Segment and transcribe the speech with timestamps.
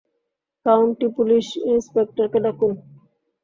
[0.65, 2.71] County police ইন্সপেক্টরকে ডাকুন!